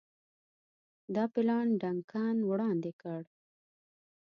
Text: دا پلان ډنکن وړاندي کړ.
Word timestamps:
دا 1.15 1.23
پلان 1.33 1.67
ډنکن 1.81 2.37
وړاندي 2.49 2.93
کړ. 3.01 3.21